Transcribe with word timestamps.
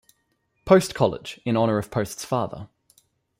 Post 0.65 0.95
College 0.95 1.39
in 1.45 1.55
honor 1.55 1.77
of 1.77 1.91
Post's 1.91 2.25
father. 2.25 2.67